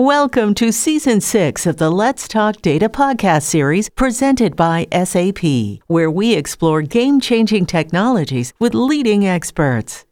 [0.00, 5.44] Welcome to Season 6 of the Let's Talk Data podcast series presented by SAP,
[5.88, 10.06] where we explore game changing technologies with leading experts.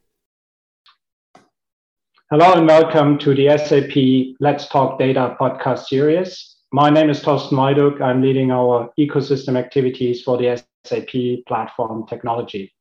[2.31, 6.57] Hello and welcome to the SAP Let's Talk Data podcast series.
[6.71, 8.03] My name is Torsten Maiduk.
[8.03, 12.75] I'm leading our ecosystem activities for the SAP platform technology.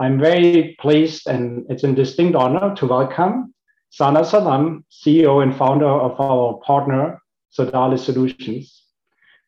[0.00, 3.51] I'm very pleased and it's a distinct honor to welcome
[3.92, 7.20] Sana Salam, CEO and founder of our partner,
[7.54, 8.84] Sodales Solutions.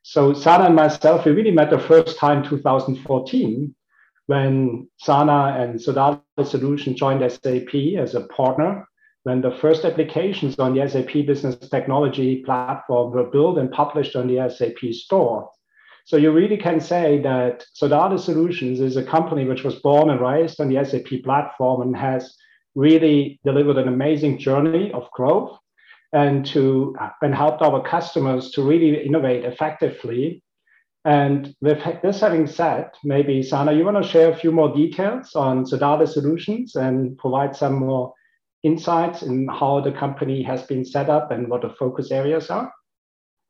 [0.02, 3.74] So Sana and myself, we really met the first time 2014
[4.26, 8.86] when Sana and Sodales Solutions joined SAP as a partner
[9.22, 14.26] when the first applications on the SAP Business Technology platform were built and published on
[14.28, 15.48] the SAP store.
[16.04, 20.20] So you really can say that Sodales Solutions is a company which was born and
[20.20, 22.36] raised on the SAP platform and has
[22.74, 25.58] really delivered an amazing journey of growth
[26.12, 30.42] and to and helped our customers to really innovate effectively.
[31.04, 35.34] And with this having said, maybe Sana, you want to share a few more details
[35.34, 38.14] on Sodales Solutions and provide some more
[38.62, 42.72] insights in how the company has been set up and what the focus areas are?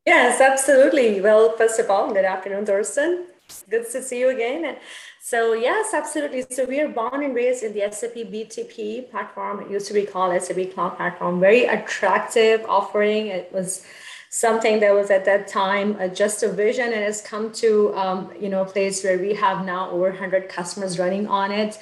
[0.05, 1.21] Yes, absolutely.
[1.21, 3.27] Well, first of all, good afternoon, Thorsten.
[3.69, 4.77] Good to see you again.
[5.21, 6.45] So yes, absolutely.
[6.51, 9.61] So we are born and raised in the SAP BTP platform.
[9.61, 11.41] It used to be called SAP Cloud Platform.
[11.41, 13.29] Very attractive offering.
[13.29, 13.87] It was
[14.31, 18.33] something that was at that time uh, just a vision and has come to um,
[18.41, 21.79] you know a place where we have now over 100 customers running on it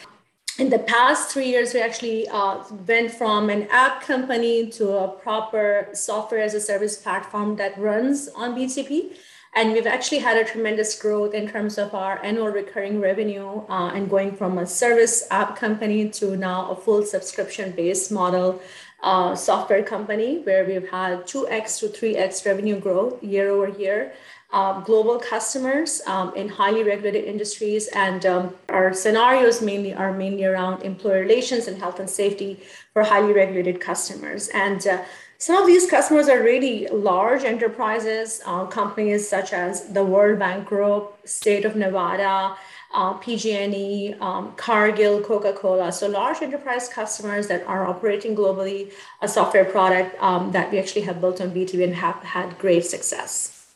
[0.59, 5.09] in the past three years, we actually uh, went from an app company to a
[5.09, 9.17] proper software as a service platform that runs on BTP.
[9.55, 13.91] And we've actually had a tremendous growth in terms of our annual recurring revenue uh,
[13.95, 18.63] and going from a service app company to now a full subscription based model
[19.03, 24.15] uh, software company where we've had 2x to 3x revenue growth year over year.
[24.53, 30.45] Uh, global customers um, in highly regulated industries and um, our scenarios mainly are mainly
[30.45, 32.61] around employer relations and health and safety
[32.93, 35.03] for highly regulated customers and uh,
[35.43, 40.69] some of these customers are really large enterprises, uh, companies such as the World Bank
[40.69, 42.57] Group, State of Nevada,
[42.95, 45.91] uh, PG&E, um, Cargill, Coca-Cola.
[45.91, 51.01] So large enterprise customers that are operating globally, a software product um, that we actually
[51.03, 53.75] have built on BTP and have had great success.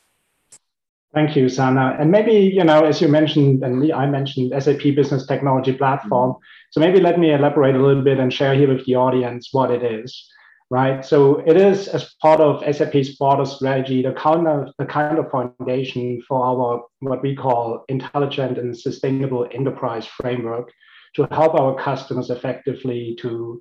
[1.14, 1.96] Thank you, Sana.
[1.98, 6.30] And maybe, you know, as you mentioned, and I mentioned SAP Business Technology Platform.
[6.30, 6.70] Mm-hmm.
[6.70, 9.72] So maybe let me elaborate a little bit and share here with the audience what
[9.72, 10.30] it is
[10.70, 11.04] right?
[11.04, 15.30] So it is as part of SAP's broader strategy, the kind of the kind of
[15.30, 20.72] foundation for our what we call intelligent and sustainable enterprise framework
[21.14, 23.60] to help our customers effectively to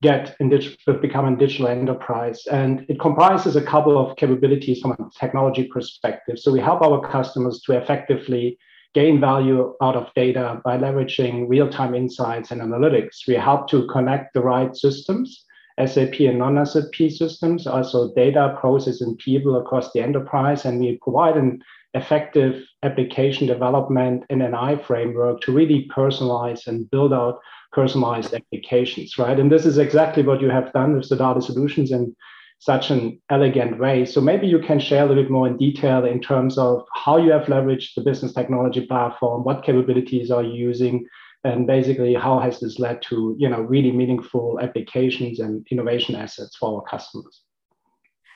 [0.00, 2.46] get digital, become a digital enterprise.
[2.50, 6.38] And it comprises a couple of capabilities from a technology perspective.
[6.38, 8.58] So we help our customers to effectively
[8.94, 13.26] gain value out of data by leveraging real-time insights and analytics.
[13.26, 15.44] We help to connect the right systems
[15.86, 20.64] SAP and non-SAP systems, also data, process, and people across the enterprise.
[20.64, 21.62] And we provide an
[21.94, 27.40] effective application development in an I framework to really personalize and build out
[27.72, 29.38] personalized applications, right?
[29.38, 32.14] And this is exactly what you have done with the data solutions in
[32.60, 34.04] such an elegant way.
[34.04, 37.16] So maybe you can share a little bit more in detail in terms of how
[37.16, 41.06] you have leveraged the business technology platform, what capabilities are you using,
[41.44, 46.56] and basically how has this led to you know really meaningful applications and innovation assets
[46.56, 47.42] for our customers?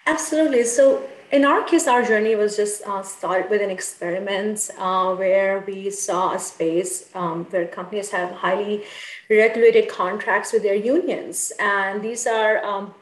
[0.06, 0.64] Absolutely.
[0.64, 5.64] So in our case our journey was just uh, started with an experiment uh, where
[5.66, 8.84] we saw a space um, where companies have highly
[9.30, 11.52] regulated contracts with their unions.
[11.58, 12.94] And these are um,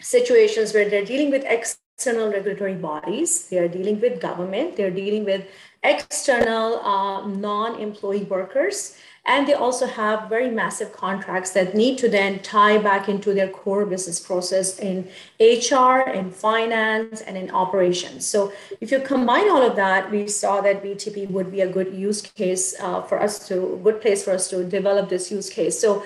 [0.00, 3.48] situations where they're dealing with external regulatory bodies.
[3.48, 4.76] They are dealing with government.
[4.76, 5.46] They're dealing with
[5.82, 12.40] external uh, non-employee workers and they also have very massive contracts that need to then
[12.40, 15.08] tie back into their core business process in
[15.40, 18.26] HR, in finance, and in operations.
[18.26, 18.52] So
[18.82, 22.20] if you combine all of that, we saw that BTP would be a good use
[22.20, 25.80] case uh, for us to, a good place for us to develop this use case.
[25.80, 26.04] So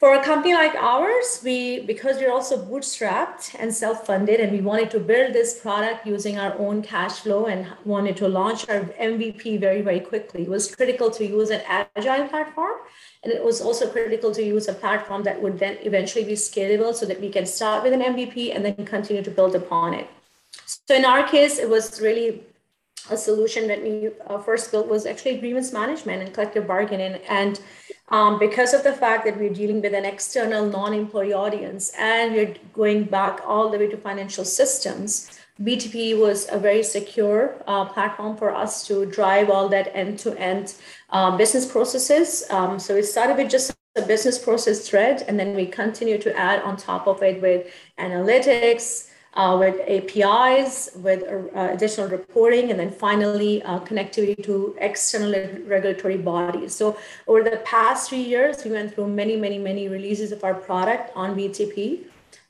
[0.00, 4.90] for a company like ours, we because we're also bootstrapped and self-funded, and we wanted
[4.92, 8.80] to build this product using our own cash flow and wanted to launch our
[9.10, 10.44] MVP very, very quickly.
[10.44, 12.76] It was critical to use an agile platform,
[13.22, 16.94] and it was also critical to use a platform that would then eventually be scalable
[16.94, 20.08] so that we can start with an MVP and then continue to build upon it.
[20.64, 22.42] So in our case, it was really
[23.10, 27.60] a solution that we uh, first built was actually grievance management and collective bargaining and
[28.10, 32.54] um, because of the fact that we're dealing with an external non-employee audience and we're
[32.72, 35.30] going back all the way to financial systems,
[35.62, 40.74] BTP was a very secure uh, platform for us to drive all that end-to-end
[41.10, 42.44] uh, business processes.
[42.50, 46.36] Um, so it started with just a business process thread, and then we continue to
[46.36, 52.80] add on top of it with analytics, uh, with APIs, with uh, additional reporting, and
[52.80, 55.32] then finally uh, connectivity to external
[55.66, 56.74] regulatory bodies.
[56.74, 60.54] So over the past three years, we went through many, many, many releases of our
[60.54, 62.04] product on BTP.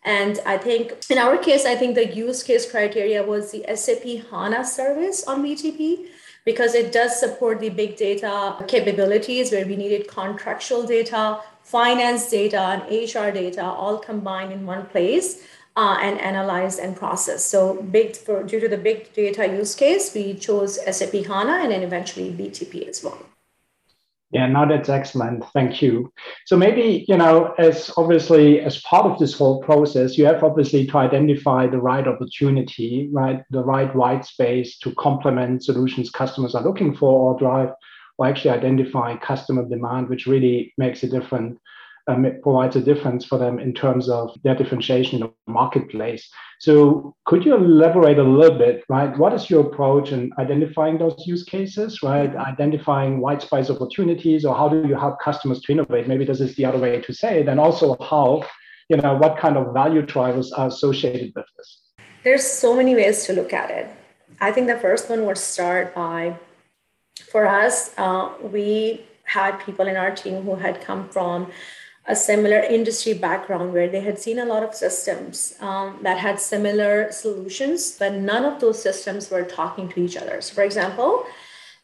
[0.04, 4.30] And I think in our case, I think the use case criteria was the SAP
[4.30, 6.06] HANA service on BTP
[6.46, 12.58] because it does support the big data capabilities where we needed contractual data, finance data,
[12.58, 15.42] and HR data all combined in one place
[15.76, 17.44] uh, and analyze and process.
[17.44, 21.72] So big for due to the big data use case, we chose SAP HANA and
[21.72, 23.22] then eventually BTP as well.
[24.32, 25.44] Yeah, no, that's excellent.
[25.52, 26.12] Thank you.
[26.46, 30.86] So maybe, you know, as obviously as part of this whole process, you have obviously
[30.86, 33.42] to identify the right opportunity, right?
[33.50, 37.70] The right white space to complement solutions customers are looking for or drive
[38.18, 41.58] or actually identify customer demand, which really makes a difference
[42.08, 46.28] um, it provides a difference for them in terms of their differentiation in the marketplace.
[46.58, 49.16] So could you elaborate a little bit, right?
[49.16, 52.34] What is your approach in identifying those use cases, right?
[52.34, 56.08] Identifying white space opportunities, or how do you help customers to innovate?
[56.08, 57.48] Maybe this is the other way to say it.
[57.48, 58.44] And also how,
[58.88, 61.80] you know, what kind of value drivers are associated with this?
[62.24, 63.88] There's so many ways to look at it.
[64.40, 66.36] I think the first one would start by,
[67.30, 71.50] for us, uh, we had people in our team who had come from
[72.10, 76.40] a similar industry background where they had seen a lot of systems um, that had
[76.40, 80.40] similar solutions, but none of those systems were talking to each other.
[80.40, 81.24] So, for example,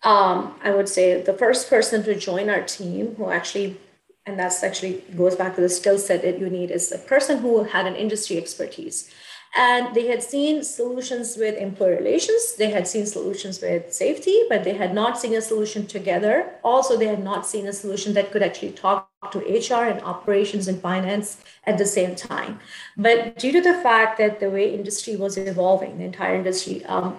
[0.03, 3.79] um, I would say the first person to join our team who actually,
[4.27, 7.39] and that's actually goes back to the skill set that you need, is a person
[7.39, 9.09] who had an industry expertise.
[9.57, 14.65] And they had seen solutions with employee relations, they had seen solutions with safety, but
[14.65, 16.51] they had not seen a solution together.
[16.63, 20.69] Also, they had not seen a solution that could actually talk to HR and operations
[20.69, 22.61] and finance at the same time.
[22.97, 27.19] But due to the fact that the way industry was evolving, the entire industry, um,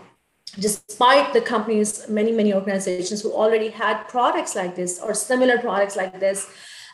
[0.59, 5.95] despite the companies, many, many organizations who already had products like this or similar products
[5.95, 6.49] like this,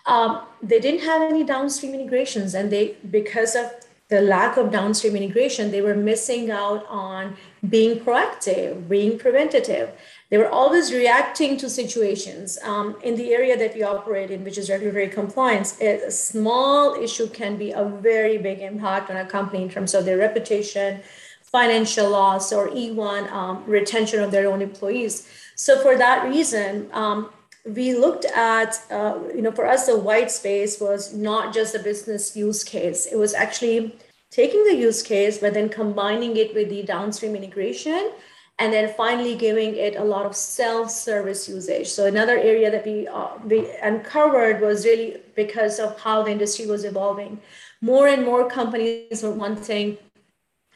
[0.06, 2.56] um, they didn't have any downstream integrations.
[2.56, 3.72] And they, because of
[4.10, 7.38] the lack of downstream integration, they were missing out on
[7.70, 9.92] being proactive, being preventative.
[10.34, 12.58] They were always reacting to situations.
[12.64, 17.28] Um, in the area that we operate in, which is regulatory compliance, a small issue
[17.30, 21.02] can be a very big impact on a company in terms of their reputation,
[21.44, 25.30] financial loss, or E1 um, retention of their own employees.
[25.54, 27.30] So, for that reason, um,
[27.64, 31.80] we looked at, uh, you know, for us, the white space was not just a
[31.80, 33.06] business use case.
[33.06, 33.96] It was actually
[34.32, 38.14] taking the use case, but then combining it with the downstream integration,
[38.64, 41.90] and then finally giving it a lot of self-service usage.
[41.90, 46.66] So another area that we uh, we uncovered was really because of how the industry
[46.66, 47.42] was evolving.
[47.82, 49.98] More and more companies were wanting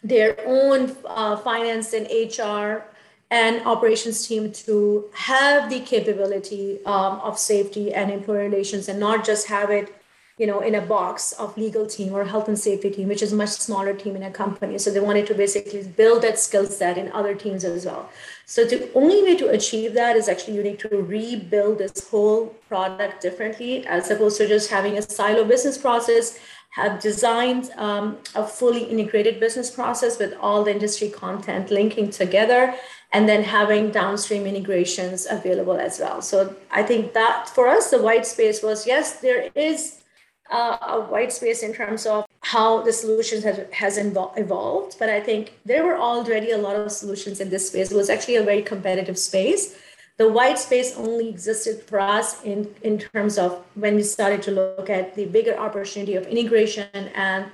[0.04, 2.84] their own uh, finance and HR
[3.32, 9.26] and operations team to have the capability um, of safety and employee relations and not
[9.26, 9.96] just have it
[10.38, 13.34] you know in a box of legal team or health and safety team which is
[13.34, 16.98] much smaller team in a company so they wanted to basically build that skill set
[16.98, 18.10] in other teams as well
[18.46, 22.48] so the only way to achieve that is actually you need to rebuild this whole
[22.68, 26.40] product differently as opposed to just having a silo business process
[26.78, 32.76] have designed um, a fully integrated business process with all the industry content linking together
[33.14, 36.22] and then having downstream integrations available as well.
[36.22, 40.04] So I think that for us, the white space was yes, there is
[40.52, 45.20] uh, a white space in terms of how the solutions has, has evolved, but I
[45.20, 47.92] think there were already a lot of solutions in this space.
[47.92, 49.78] It was actually a very competitive space.
[50.18, 54.52] The white space only existed for us in, in terms of when we started to
[54.52, 57.52] look at the bigger opportunity of integration and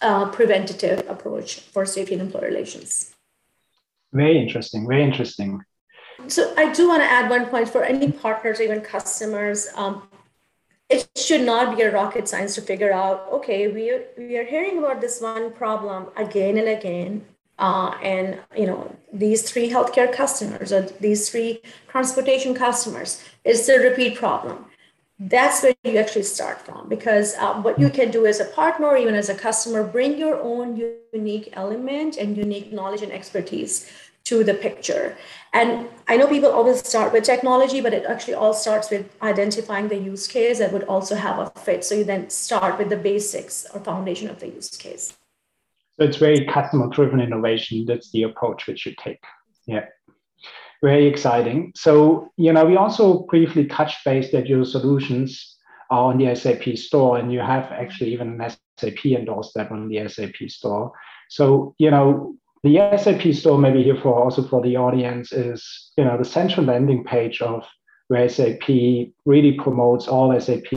[0.00, 3.14] uh, preventative approach for safety and employee relations.
[4.12, 4.86] Very interesting.
[4.88, 5.60] Very interesting.
[6.28, 9.68] So I do want to add one point for any partners, or even customers.
[9.76, 10.08] Um,
[10.92, 13.26] it should not be a rocket science to figure out.
[13.32, 17.24] Okay, we are, we are hearing about this one problem again and again,
[17.58, 23.24] uh, and you know these three healthcare customers or these three transportation customers.
[23.44, 24.66] It's a repeat problem.
[25.18, 28.88] That's where you actually start from because uh, what you can do as a partner
[28.88, 30.76] or even as a customer, bring your own
[31.14, 33.88] unique element and unique knowledge and expertise
[34.24, 35.16] to the picture.
[35.54, 39.88] And I know people always start with technology, but it actually all starts with identifying
[39.88, 41.84] the use case that would also have a fit.
[41.84, 45.14] So you then start with the basics or foundation of the use case.
[45.98, 47.84] So it's very customer driven innovation.
[47.86, 49.22] That's the approach which you take.
[49.66, 49.86] Yeah.
[50.82, 51.72] Very exciting.
[51.76, 55.58] So, you know, we also briefly touched base that your solutions
[55.90, 59.88] are on the SAP store, and you have actually even an SAP endorsed that on
[59.88, 60.92] the SAP store.
[61.28, 66.04] So, you know, the SAP store, maybe here for also for the audience, is you
[66.04, 67.64] know the central landing page of
[68.08, 68.68] where SAP
[69.24, 70.72] really promotes all SAP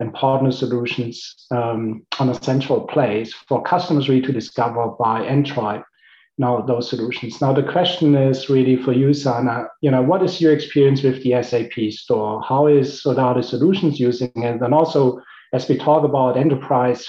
[0.00, 5.82] and partner solutions um, on a central place for customers really to discover, and try
[6.38, 7.40] now those solutions.
[7.40, 9.66] Now the question is really for you, Sana.
[9.82, 12.42] You know, what is your experience with the SAP store?
[12.42, 14.62] How is Sodales Solutions using it?
[14.62, 15.20] And also,
[15.52, 17.06] as we talk about enterprise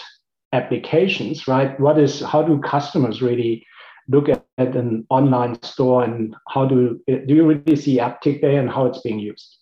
[0.52, 1.80] applications, right?
[1.80, 3.66] What is how do customers really
[4.08, 8.70] look at an online store and how do do you really see uptick there and
[8.70, 9.58] how it's being used?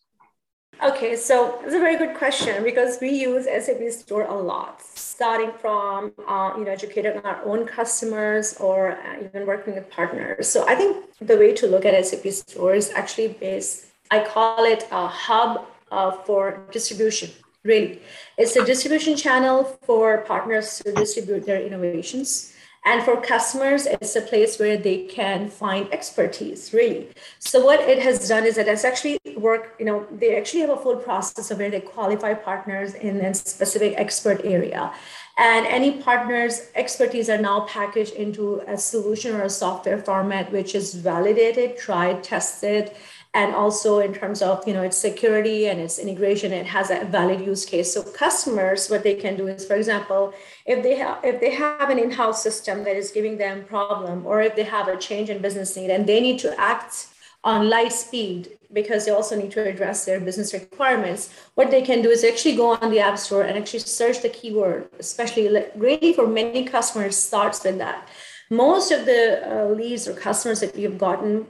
[0.83, 5.51] Okay, so it's a very good question because we use SAP Store a lot, starting
[5.61, 10.47] from uh, you know educating our own customers or uh, even working with partners.
[10.47, 13.85] So I think the way to look at SAP Store is actually based.
[14.09, 17.29] I call it a hub uh, for distribution.
[17.63, 18.01] Really,
[18.39, 24.21] it's a distribution channel for partners to distribute their innovations and for customers, it's a
[24.21, 27.09] place where they can find expertise, really.
[27.37, 30.71] So what it has done is that it's actually work, you know, they actually have
[30.71, 34.91] a full process of where they qualify partners in a specific expert area.
[35.37, 40.73] And any partner's expertise are now packaged into a solution or a software format, which
[40.73, 42.91] is validated, tried, tested,
[43.33, 47.05] and also in terms of you know its security and its integration it has a
[47.05, 47.93] valid use case.
[47.93, 50.33] So customers what they can do is for example
[50.65, 54.41] if they have if they have an in-house system that is giving them problem or
[54.41, 57.07] if they have a change in business need and they need to act
[57.43, 62.01] on light speed because they also need to address their business requirements what they can
[62.03, 66.13] do is actually go on the app store and actually search the keyword especially really
[66.13, 68.07] for many customers starts with that.
[68.51, 71.47] Most of the uh, leads or customers that we have gotten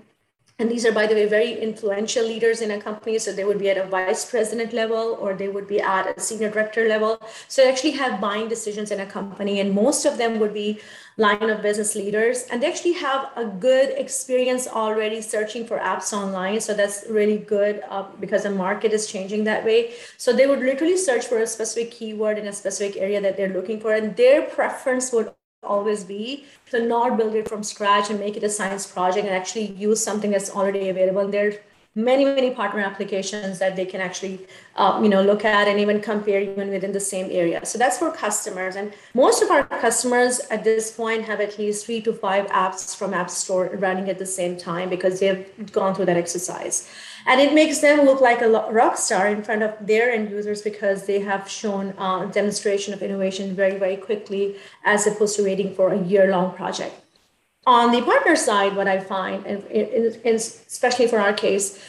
[0.62, 3.18] and these are, by the way, very influential leaders in a company.
[3.18, 6.20] So they would be at a vice president level or they would be at a
[6.20, 7.20] senior director level.
[7.48, 9.60] So they actually have buying decisions in a company.
[9.60, 10.80] And most of them would be
[11.18, 12.44] line of business leaders.
[12.44, 16.62] And they actually have a good experience already searching for apps online.
[16.62, 19.94] So that's really good uh, because the market is changing that way.
[20.18, 23.54] So they would literally search for a specific keyword in a specific area that they're
[23.54, 23.96] looking for.
[23.96, 28.44] And their preference would always be to not build it from scratch and make it
[28.44, 31.22] a science project and actually use something that's already available.
[31.22, 31.56] And there's
[31.96, 36.00] many, many partner applications that they can actually, um, you know, look at and even
[36.00, 37.66] compare even within the same area.
[37.66, 38.76] So that's for customers.
[38.76, 42.96] And most of our customers at this point have at least three to five apps
[42.96, 46.90] from App Store running at the same time because they've gone through that exercise
[47.26, 50.62] and it makes them look like a rock star in front of their end users
[50.62, 55.74] because they have shown uh, demonstration of innovation very very quickly as opposed to waiting
[55.76, 57.01] for a year long project
[57.66, 59.64] on the partner side what i find and,
[60.26, 61.80] especially for our case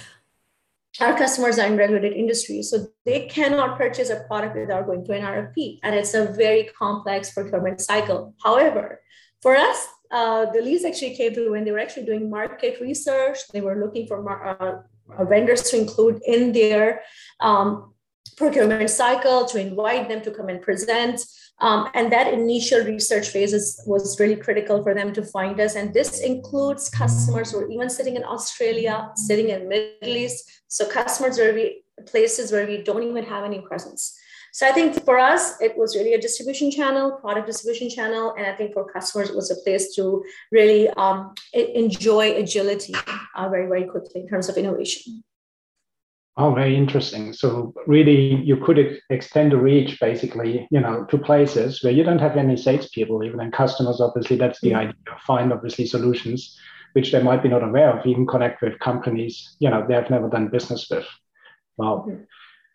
[1.00, 5.12] our customers are in regulated industries, so they cannot purchase a product without going to
[5.12, 8.34] an RFP, and it's a very complex procurement cycle.
[8.44, 9.00] However,
[9.40, 13.38] for us, uh, the leads actually came through when they were actually doing market research.
[13.52, 14.82] They were looking for uh,
[15.16, 17.00] uh, vendors to include in their
[17.40, 17.94] um,
[18.36, 21.24] procurement cycle, to invite them to come and present.
[21.60, 25.76] Um, and that initial research phase is, was really critical for them to find us.
[25.76, 30.50] And this includes customers who are even sitting in Australia, sitting in Middle East.
[30.66, 34.18] So customers where we places where we don't even have any presence.
[34.52, 38.34] So I think for us, it was really a distribution channel, product distribution channel.
[38.36, 42.94] And I think for customers, it was a place to really um, enjoy agility
[43.34, 45.24] uh, very, very quickly in terms of innovation.
[46.38, 47.34] Oh, very interesting.
[47.34, 52.20] So really, you could extend the reach basically, you know, to places where you don't
[52.20, 54.00] have any salespeople, even and customers.
[54.00, 54.78] Obviously, that's the mm-hmm.
[54.78, 54.94] idea.
[55.26, 56.58] Find obviously solutions
[56.94, 58.06] which they might be not aware of.
[58.06, 61.06] Even connect with companies, you know, they have never done business with.
[61.76, 62.06] Wow.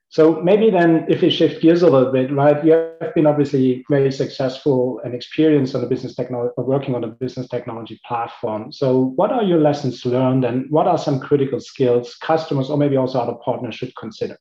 [0.10, 2.64] So maybe then, if we shift gears a little bit, right?
[2.64, 7.04] You have been obviously very successful and experienced on the business technology, uh, working on
[7.04, 8.72] a business technology platform.
[8.72, 12.96] So, what are your lessons learned, and what are some critical skills customers or maybe
[12.96, 14.38] also other partners should consider?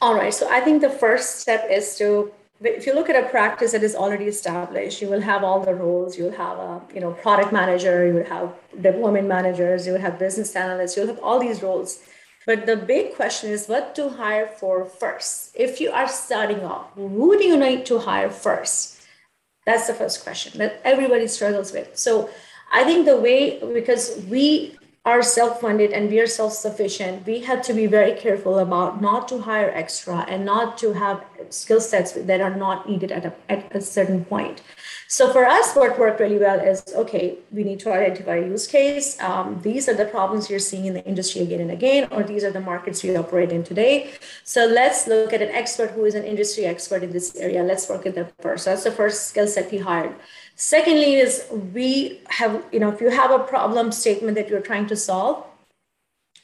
[0.00, 0.34] All right.
[0.34, 2.32] So, I think the first step is to
[2.64, 5.74] if you look at a practice that is already established you will have all the
[5.74, 10.00] roles you'll have a you know product manager you will have deployment managers you will
[10.00, 11.98] have business analysts you'll have all these roles
[12.46, 15.50] but the big question is what to hire for first.
[15.54, 19.02] If you are starting off, who do you need to hire first?
[19.66, 21.98] That's the first question that everybody struggles with.
[21.98, 22.30] So
[22.72, 24.75] I think the way, because we
[25.06, 29.38] are self-funded and we are self-sufficient we have to be very careful about not to
[29.38, 33.74] hire extra and not to have skill sets that are not needed at a, at
[33.74, 34.62] a certain point.
[35.06, 38.66] So for us what worked really well is okay we need to identify a use
[38.66, 39.20] case.
[39.20, 42.42] Um, these are the problems you're seeing in the industry again and again or these
[42.42, 44.10] are the markets we operate in today.
[44.42, 47.62] So let's look at an expert who is an industry expert in this area.
[47.62, 48.64] Let's work with them first.
[48.64, 50.16] So that's the first skill set we hired.
[50.58, 51.44] Secondly, is
[51.74, 55.44] we have, you know, if you have a problem statement that you're trying to solve,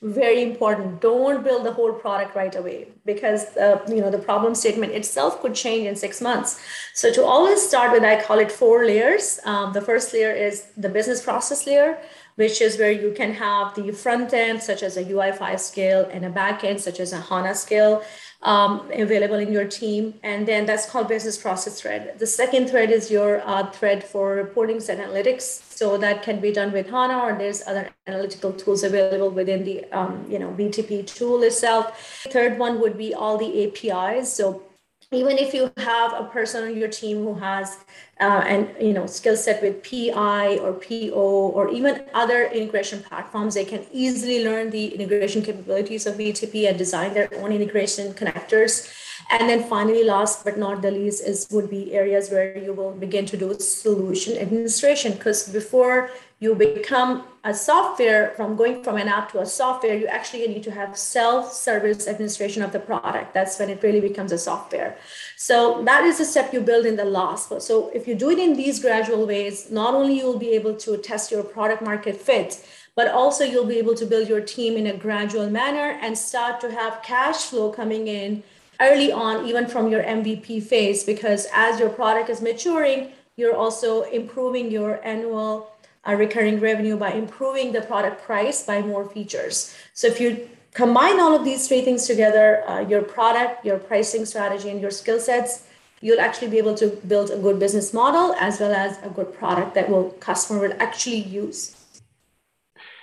[0.02, 1.00] very important.
[1.00, 5.40] Don't build the whole product right away because uh, you know the problem statement itself
[5.40, 6.61] could change in six months.
[6.92, 9.38] So to always start with, I call it four layers.
[9.44, 11.99] Um, the first layer is the business process layer,
[12.35, 16.25] which is where you can have the front end, such as a UI5 scale, and
[16.25, 18.02] a back end, such as a HANA scale
[18.43, 20.15] um, available in your team.
[20.23, 22.19] And then that's called business process thread.
[22.19, 25.43] The second thread is your uh, thread for reportings and analytics.
[25.43, 29.85] So that can be done with HANA or there's other analytical tools available within the
[29.93, 32.25] um, you know BTP tool itself.
[32.31, 34.33] Third one would be all the APIs.
[34.33, 34.63] So
[35.12, 37.78] even if you have a person on your team who has
[38.21, 43.54] uh, and you know skill set with pi or po or even other integration platforms
[43.54, 48.90] they can easily learn the integration capabilities of btp and design their own integration connectors.
[49.31, 52.92] And then finally last but not the least is would be areas where you will
[52.92, 55.12] begin to do solution administration.
[55.12, 56.11] Because before
[56.43, 60.65] you become a software from going from an app to a software you actually need
[60.65, 63.33] to have self-service administration of the product.
[63.33, 64.97] That's when it really becomes a software.
[65.37, 67.63] So that is the step you build in the last.
[67.63, 70.97] So if you do it in these gradual ways not only you'll be able to
[70.97, 74.89] test your product market fit but also you'll be able to build your team in
[74.89, 78.43] a gradual manner and start to have cash flow coming in
[78.81, 84.03] early on even from your mvp phase because as your product is maturing you're also
[84.21, 85.73] improving your annual
[86.06, 89.75] uh, recurring revenue by improving the product price by more features.
[89.94, 94.25] So if you combine all of these three things together, uh, your product, your pricing
[94.25, 95.64] strategy, and your skill sets,
[96.00, 99.32] you'll actually be able to build a good business model as well as a good
[99.32, 101.76] product that will customer will actually use.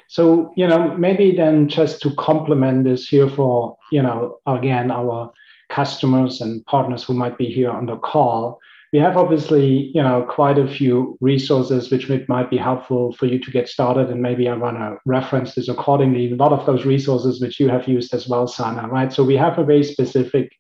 [0.08, 5.32] So, you know, maybe then just to complement this here for, you know, again, our
[5.70, 8.60] customers and partners who might be here on the call,
[8.92, 13.40] we have obviously you know quite a few resources which might be helpful for you
[13.40, 16.32] to get started and maybe i want to reference this accordingly.
[16.32, 19.12] A lot of those resources which you have used as well sana right?
[19.14, 20.52] So we have a very specific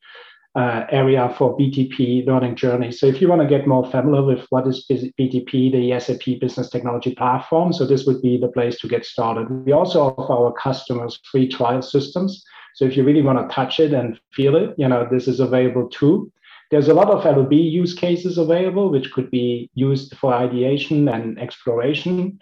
[0.56, 2.92] uh, area for btp learning journey.
[2.92, 6.70] So if you want to get more familiar with what is btp the sap business
[6.70, 9.50] technology platform so this would be the place to get started.
[9.65, 12.44] We also offer our customers free trial systems.
[12.76, 15.39] So if you really want to touch it and feel it you know this is
[15.39, 16.32] available too
[16.71, 21.39] there's a lot of LOB use cases available, which could be used for ideation and
[21.39, 22.39] exploration.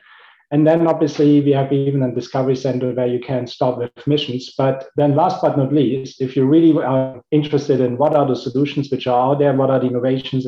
[0.52, 4.54] And then obviously we have even a discovery center where you can start with missions.
[4.58, 8.36] But then last but not least, if you really are interested in what are the
[8.36, 10.48] solutions which are out there, what are the innovations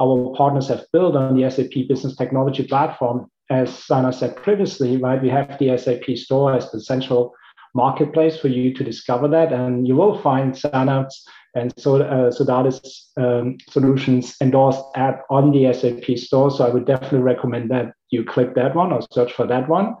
[0.00, 5.22] our partners have built on the SAP business technology platform, as Sana said previously, right,
[5.22, 7.34] we have the SAP store as the central
[7.74, 9.52] marketplace for you to discover that.
[9.52, 11.24] And you will find Sana's
[11.54, 16.50] and so uh, Sodales um, solutions endorsed app on the SAP store.
[16.50, 19.96] So I would definitely recommend that you click that one or search for that one.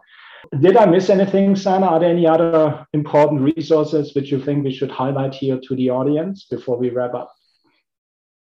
[0.60, 1.86] Did I miss anything, Sana?
[1.86, 5.90] Are there any other important resources which you think we should highlight here to the
[5.90, 7.32] audience before we wrap up?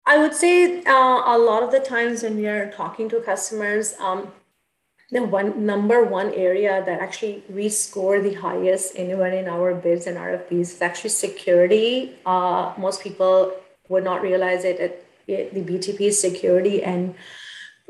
[0.06, 3.94] I would say uh, a lot of the times when we are talking to customers,
[4.00, 4.32] um,
[5.14, 10.08] the one number one area that actually we score the highest anywhere in our bids
[10.08, 12.12] and RFPs is actually security.
[12.26, 13.52] Uh, most people
[13.88, 14.80] would not realize it.
[14.80, 17.14] At, the BTP security and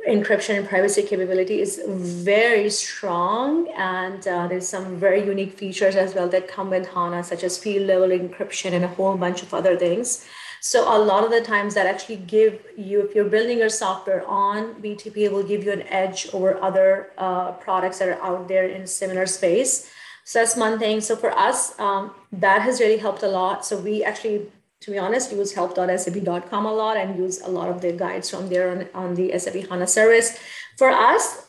[0.09, 6.15] encryption and privacy capability is very strong and uh, there's some very unique features as
[6.15, 9.53] well that come with hana such as field level encryption and a whole bunch of
[9.53, 10.27] other things
[10.65, 14.27] so a lot of the times that actually give you, if you're building your software
[14.27, 18.49] on BTP, it will give you an edge over other uh, products that are out
[18.49, 19.91] there in similar space.
[20.25, 21.03] So that's one thing.
[21.03, 23.67] So for us, um, that has really helped a lot.
[23.67, 24.47] So we actually,
[24.81, 28.49] to be honest, use help.sap.com a lot and use a lot of the guides from
[28.49, 30.39] there on, on the SAP HANA service.
[30.79, 31.47] For us,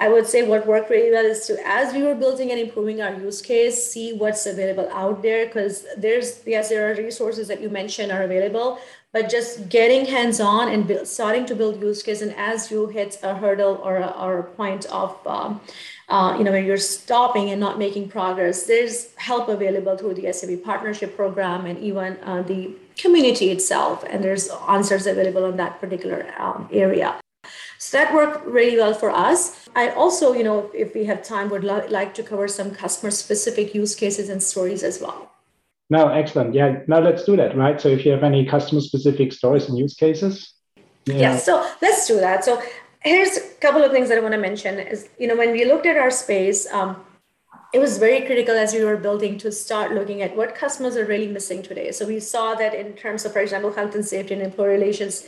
[0.00, 3.02] I would say what worked really well is to, as we were building and improving
[3.02, 5.46] our use case, see what's available out there.
[5.46, 8.78] Because there's, yes, there are resources that you mentioned are available,
[9.12, 12.22] but just getting hands on and build, starting to build use case.
[12.22, 15.60] And as you hit a hurdle or a, or a point of, um,
[16.08, 20.32] uh, you know, where you're stopping and not making progress, there's help available through the
[20.32, 24.04] SAP partnership program and even uh, the community itself.
[24.08, 27.18] And there's answers available on that particular um, area.
[27.78, 29.68] So that worked really well for us.
[29.76, 33.74] I also, you know, if we have time, would like to cover some customer specific
[33.74, 35.30] use cases and stories as well.
[35.90, 36.54] No, excellent.
[36.54, 37.80] Yeah, now let's do that, right?
[37.80, 40.52] So if you have any customer specific stories and use cases.
[41.06, 41.14] Yeah.
[41.14, 42.44] yeah, so let's do that.
[42.44, 42.60] So
[43.00, 45.64] here's a couple of things that I want to mention is, you know, when we
[45.64, 46.96] looked at our space, um,
[47.72, 51.04] it was very critical as we were building to start looking at what customers are
[51.04, 51.92] really missing today.
[51.92, 55.26] So we saw that in terms of, for example, health and safety and employee relations,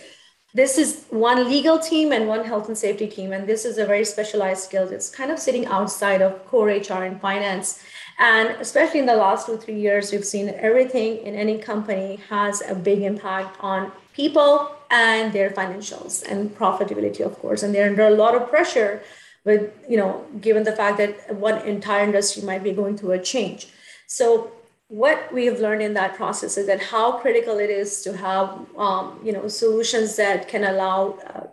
[0.53, 3.33] this is one legal team and one health and safety team.
[3.33, 4.89] And this is a very specialized skill.
[4.89, 7.83] It's kind of sitting outside of core HR and finance.
[8.19, 12.63] And especially in the last two, three years, we've seen everything in any company has
[12.69, 17.63] a big impact on people and their financials and profitability, of course.
[17.63, 19.03] And they're under a lot of pressure
[19.45, 23.19] with, you know, given the fact that one entire industry might be going through a
[23.19, 23.69] change.
[24.07, 24.53] So
[24.91, 28.59] what we have learned in that process is that how critical it is to have
[28.77, 31.47] um, you know solutions that can allow uh,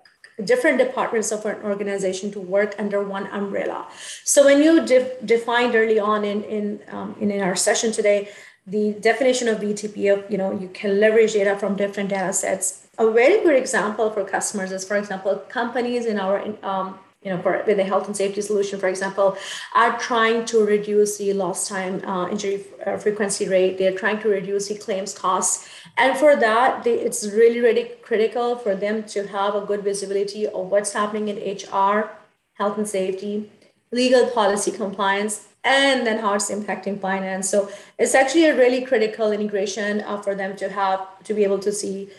[0.44, 3.88] different departments of an organization to work under one umbrella.
[4.24, 8.30] So when you de- defined early on in in, um, in in our session today
[8.66, 12.86] the definition of btp of you know you can leverage data from different data sets
[12.98, 17.42] a very good example for customers is for example companies in our um, you know,
[17.42, 19.38] for with a health and safety solution, for example,
[19.76, 23.78] are trying to reduce the lost time uh, injury uh, frequency rate.
[23.78, 28.56] They're trying to reduce the claims costs, and for that, they, it's really, really critical
[28.56, 32.12] for them to have a good visibility of what's happening in HR,
[32.54, 33.52] health and safety,
[33.92, 37.50] legal policy compliance, and then how it's impacting finance.
[37.50, 41.60] So it's actually a really critical integration uh, for them to have to be able
[41.60, 42.10] to see,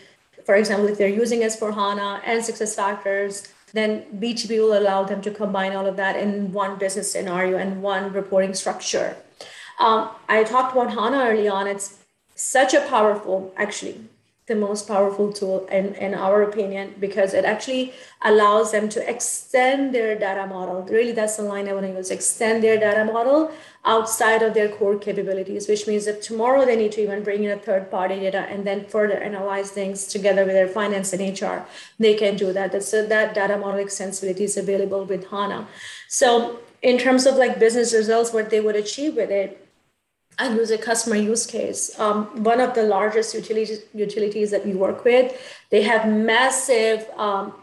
[0.45, 5.31] for example, if they're using S4 HANA and SuccessFactors then BTP will allow them to
[5.31, 9.15] combine all of that in one business scenario and one reporting structure.
[9.79, 11.67] Um, I talked about HANA early on.
[11.67, 11.99] It's
[12.35, 14.01] such a powerful, actually,
[14.49, 19.95] the most powerful tool in, in our opinion because it actually allows them to extend
[19.95, 20.81] their data model.
[20.83, 23.51] Really that's the line i want to use extend their data model
[23.85, 27.51] outside of their core capabilities which means that tomorrow they need to even bring in
[27.51, 31.59] a third party data and then further analyze things together with their finance and hr
[31.99, 32.83] they can do that.
[32.83, 35.67] So uh, that data model extensibility is available with hana.
[36.07, 39.68] So in terms of like business results what they would achieve with it
[40.39, 41.99] and use a customer use case.
[41.99, 47.53] Um, one of the largest utilities, utilities that we work with, they have massive um,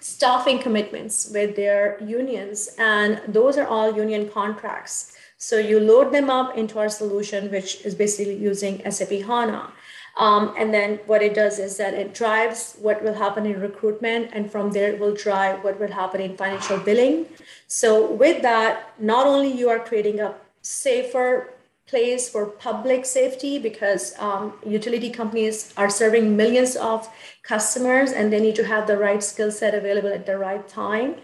[0.00, 5.16] staffing commitments with their unions, and those are all union contracts.
[5.38, 9.72] So you load them up into our solution, which is basically using SAP HANA.
[10.16, 14.30] Um, and then what it does is that it drives what will happen in recruitment,
[14.34, 17.26] and from there it will drive what will happen in financial billing.
[17.68, 21.54] So with that, not only you are creating a safer
[21.90, 27.08] place for public safety because um, utility companies are serving millions of
[27.42, 31.16] customers and they need to have the right skill set available at the right time.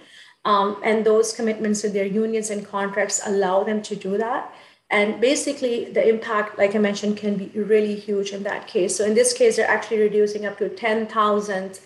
[0.44, 4.52] Um, and those commitments with their unions and contracts allow them to do that.
[4.90, 8.94] And basically, the impact, like I mentioned, can be really huge in that case.
[8.96, 11.80] So, in this case, they're actually reducing up to 10,000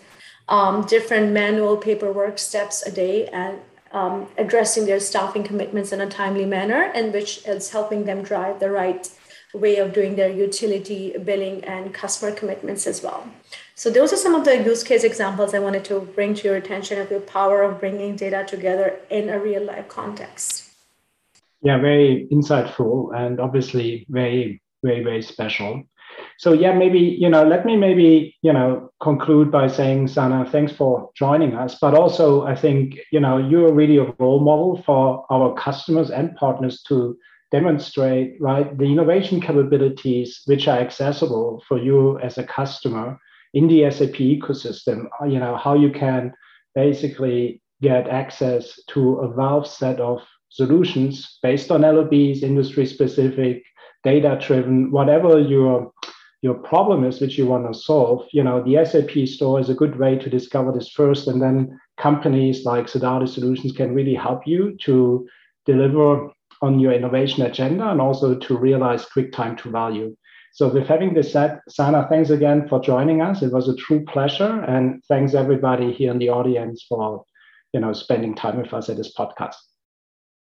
[0.49, 3.25] um, different manual paperwork steps a day.
[3.27, 3.59] And
[3.93, 8.59] um, addressing their staffing commitments in a timely manner, and which is helping them drive
[8.59, 9.09] the right
[9.53, 13.27] way of doing their utility billing and customer commitments as well.
[13.75, 16.57] So those are some of the use case examples I wanted to bring to your
[16.57, 20.69] attention of the power of bringing data together in a real life context.
[21.63, 25.83] Yeah, very insightful and obviously very, very, very special
[26.41, 30.71] so yeah maybe you know let me maybe you know conclude by saying sana thanks
[30.71, 31.77] for joining us.
[31.79, 36.35] But also i think you know you're really a role model for our customers and
[36.35, 37.15] partners to
[37.51, 43.19] demonstrate right the innovation capabilities which are accessible for you as a customer
[43.53, 45.07] in the sap ecosystem.
[45.27, 46.33] You know how you can
[46.73, 53.63] basically get access to a vast set of solutions based on lobs industry specific
[54.03, 55.91] data driven, whatever your
[56.41, 59.75] your problem is which you want to solve, you know, the SAP store is a
[59.75, 61.27] good way to discover this first.
[61.27, 65.27] And then companies like Sodales Solutions can really help you to
[65.65, 66.31] deliver
[66.63, 70.15] on your innovation agenda and also to realize quick time to value.
[70.53, 73.41] So with having this said, Sana, thanks again for joining us.
[73.41, 74.61] It was a true pleasure.
[74.67, 77.23] And thanks everybody here in the audience for,
[77.71, 79.55] you know, spending time with us at this podcast.